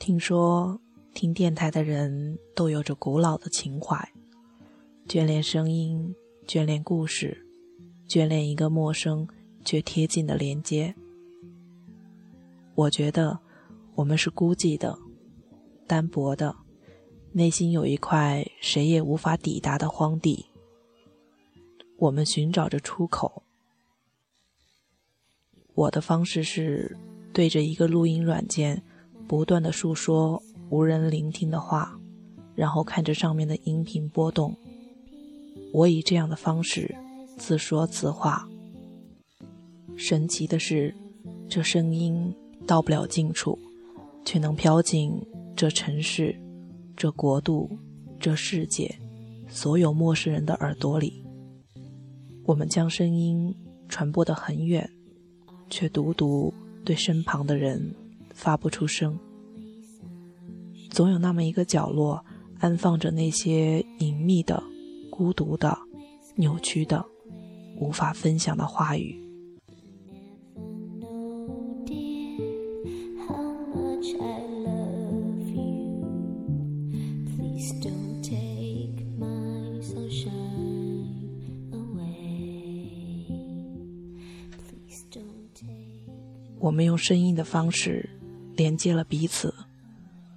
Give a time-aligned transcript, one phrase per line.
[0.00, 0.80] 听说
[1.12, 3.96] 听电台的人都有着古老的情怀，
[5.06, 7.46] 眷恋声音，眷恋故事，
[8.08, 9.28] 眷恋一个陌生
[9.62, 10.94] 却贴近的连接。
[12.74, 13.38] 我觉得
[13.94, 14.98] 我们是孤寂的、
[15.86, 16.56] 单薄的，
[17.32, 20.46] 内心有一块谁也无法抵达的荒地。
[21.98, 23.42] 我们寻找着出口。
[25.74, 26.96] 我的方式是
[27.34, 28.82] 对着一个录音软件。
[29.30, 31.96] 不断的诉说无人聆听的话，
[32.56, 34.52] 然后看着上面的音频波动。
[35.72, 36.92] 我以这样的方式
[37.38, 38.48] 自说自话。
[39.96, 40.92] 神奇的是，
[41.48, 42.34] 这声音
[42.66, 43.56] 到不了近处，
[44.24, 46.34] 却能飘进这城市、
[46.96, 47.70] 这国度、
[48.18, 48.92] 这世界
[49.48, 51.24] 所有陌生人的耳朵里。
[52.46, 53.54] 我们将声音
[53.88, 54.90] 传播得很远，
[55.68, 56.52] 却独独
[56.84, 57.94] 对身旁的人。
[58.40, 59.18] 发不出声，
[60.88, 62.24] 总有那么一个角落，
[62.58, 64.62] 安放着那些隐秘的、
[65.10, 65.78] 孤独的、
[66.36, 67.04] 扭曲的、
[67.78, 69.14] 无法分享的话语。
[86.58, 88.08] 我们用声音的方式。
[88.56, 89.54] 连接了彼此，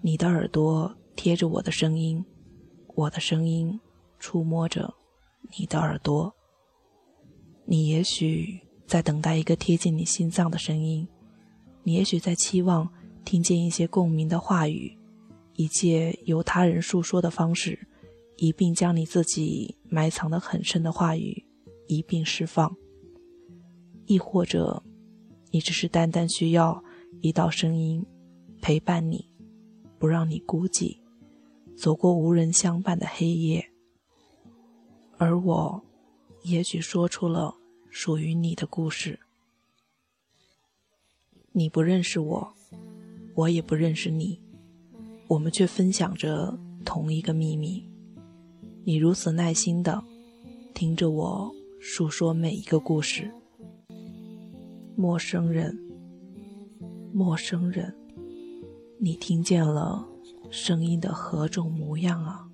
[0.01, 2.23] 你的耳朵贴着我的声音，
[2.95, 3.79] 我的声音
[4.19, 4.93] 触摸着
[5.57, 6.33] 你的耳朵。
[7.65, 11.07] 你也许在等待一个贴近你心脏的声音，
[11.83, 12.87] 你也许在期望
[13.25, 14.97] 听见一些共鸣的话语，
[15.55, 17.87] 以借由他人诉说的方式，
[18.37, 21.45] 一并将你自己埋藏的很深的话语
[21.87, 22.75] 一并释放。
[24.05, 24.83] 亦或者，
[25.51, 26.83] 你只是单单需要
[27.21, 28.05] 一道声音。
[28.61, 29.27] 陪伴你，
[29.99, 30.97] 不让你孤寂，
[31.75, 33.69] 走过无人相伴的黑夜。
[35.17, 35.83] 而我，
[36.43, 37.53] 也许说出了
[37.89, 39.19] 属于你的故事。
[41.51, 42.53] 你不认识我，
[43.35, 44.41] 我也不认识你，
[45.27, 47.85] 我们却分享着同一个秘密。
[48.85, 50.01] 你如此耐心的
[50.73, 53.29] 听着我诉说每一个故事。
[54.95, 55.77] 陌生人，
[57.13, 57.95] 陌生人。
[58.99, 60.05] 你听见了
[60.49, 62.49] 声音的何种模样啊？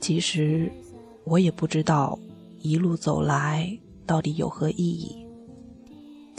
[0.00, 0.72] 其实
[1.24, 2.18] 我也不知道
[2.58, 5.19] 一路走来到底有何意义。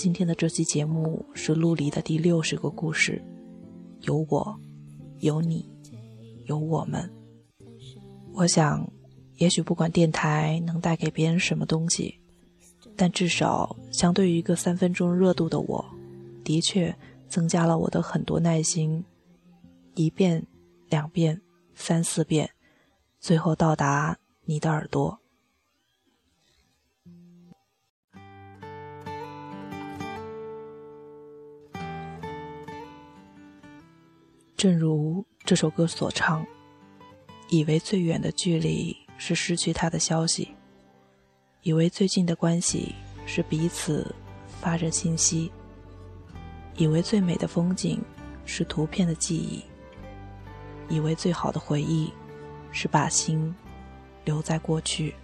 [0.02, 3.24] 今天的这期节目是陆离的第六十个故事，
[4.00, 4.60] 有我，
[5.20, 5.70] 有你，
[6.46, 7.08] 有我们。
[8.34, 8.92] 我想，
[9.36, 12.20] 也许不管电台能带给别人什么东西，
[12.96, 15.86] 但至少相对于一个三分钟热度的我，
[16.44, 16.92] 的确
[17.30, 19.06] 增加了我的很多耐心。
[19.94, 20.44] 一遍，
[20.90, 21.40] 两遍，
[21.76, 22.50] 三四遍，
[23.20, 25.21] 最后到达你的耳朵。
[34.62, 36.46] 正如这首歌所唱，
[37.50, 40.54] 以为最远的距离是失去他的消息，
[41.64, 42.94] 以为最近的关系
[43.26, 44.14] 是彼此
[44.60, 45.52] 发着信息，
[46.78, 48.00] 以为最美的风景
[48.46, 49.64] 是图片的记忆，
[50.94, 52.14] 以为最好的回忆
[52.72, 53.52] 是把心
[54.26, 55.16] 留在过去。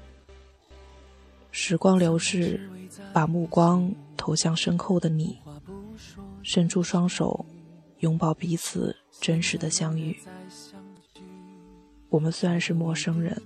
[1.52, 2.68] 时光流逝，
[3.14, 5.38] 把目光投向身后的你，
[6.42, 7.46] 伸出双手。
[8.02, 10.18] 拥抱彼此真实的相遇。
[12.10, 13.42] 我们虽然是陌生人，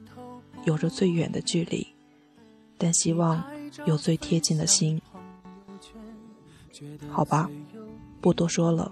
[0.66, 1.88] 有着最远的距离，
[2.78, 3.44] 但希望
[3.86, 5.02] 有最贴近的心。
[7.10, 7.50] 好吧，
[8.22, 8.92] 不多说了，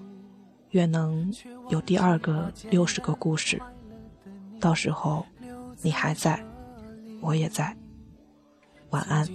[0.71, 1.31] 愿能
[1.69, 3.61] 有第二个六十个故事。
[4.59, 5.25] 到时候，
[5.81, 6.43] 你还在，
[7.21, 7.75] 我也在。
[8.89, 9.27] 晚安。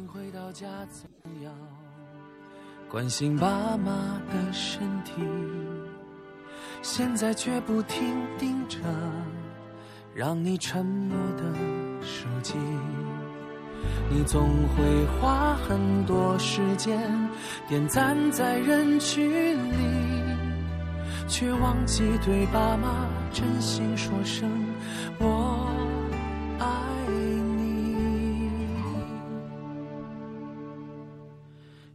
[2.90, 5.23] 关心爸妈的身体。
[6.87, 8.79] 现在却不停盯着
[10.15, 11.43] 让你沉默的
[12.03, 12.57] 手机，
[14.11, 17.01] 你总会花很多时间
[17.67, 20.37] 点赞在人群里，
[21.27, 24.47] 却忘记对爸妈真心说声
[25.19, 25.67] 我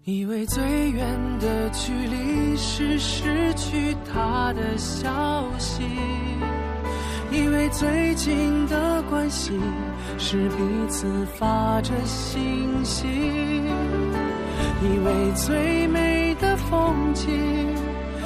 [0.10, 1.06] 以为最远
[1.40, 5.84] 的距离是失去他的消息，
[7.32, 9.52] 以为最近的关系
[10.18, 10.56] 是彼
[10.90, 11.06] 此
[11.38, 13.06] 发着信息，
[14.82, 17.30] 以为最美的风景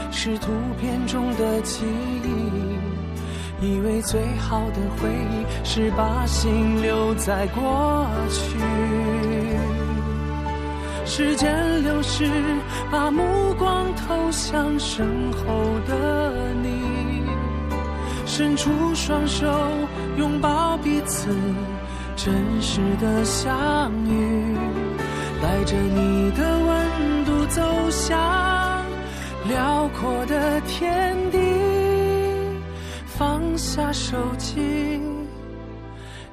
[0.10, 1.84] 是图片中的记
[2.24, 8.58] 忆，以为最好的回忆是把心留在过去。
[11.06, 12.26] 时间流逝，
[12.90, 15.46] 把目光投向身后
[15.88, 17.24] 的你，
[18.26, 19.46] 伸出双手
[20.18, 21.28] 拥抱彼此，
[22.16, 24.56] 真实的相遇，
[25.42, 28.18] 带着你的温度走向
[29.48, 31.38] 辽阔的天地，
[33.06, 35.02] 放下手机，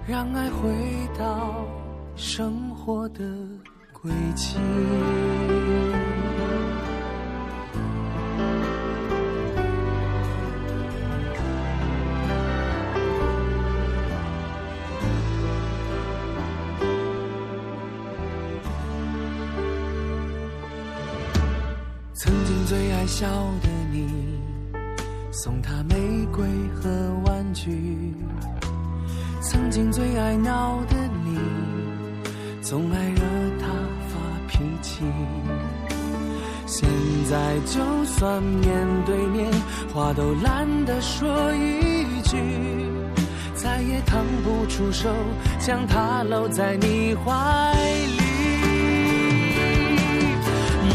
[0.07, 0.71] 让爱回
[1.19, 1.67] 到
[2.15, 3.25] 生活的。
[4.03, 4.57] 归期。
[22.15, 23.27] 曾经最爱笑
[23.61, 24.41] 的你，
[25.31, 26.91] 送他玫瑰和
[27.27, 27.71] 玩具；
[29.43, 31.39] 曾经最爱闹的你，
[32.63, 33.30] 总爱惹。
[36.67, 36.89] 现
[37.29, 39.51] 在就算面对面，
[39.93, 42.37] 话都懒得说一句，
[43.55, 45.09] 再也腾不出手
[45.59, 47.75] 将他搂在你怀
[48.07, 48.23] 里。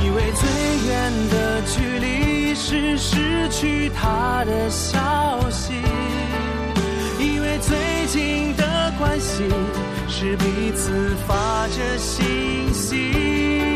[0.01, 0.47] 以为最
[0.87, 5.73] 远的距离是失去他的消息，
[7.19, 9.43] 以为最近的关系
[10.07, 13.74] 是彼此发着信息。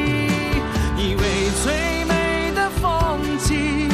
[1.64, 3.90] 最美的风景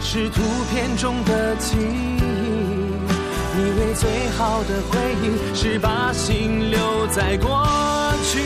[0.00, 2.20] 是图片中的记忆，
[3.58, 5.24] 以为最好的回忆
[5.54, 7.64] 是把心留在过
[8.24, 8.40] 去。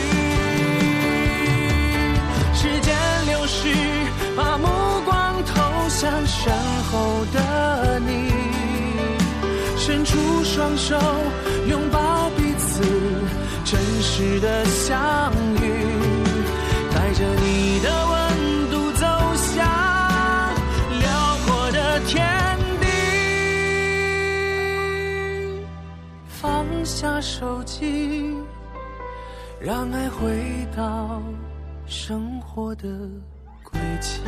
[2.53, 2.95] 时间
[3.25, 3.69] 流逝，
[4.35, 4.67] 把目
[5.05, 6.53] 光投向身
[6.91, 8.31] 后的你，
[9.77, 10.99] 伸出双手
[11.67, 12.83] 拥抱彼此，
[13.63, 15.48] 真实的相遇
[27.01, 28.35] 下手机，
[29.57, 31.21] 让爱回到
[31.85, 32.89] 生活的
[33.63, 34.19] 轨迹。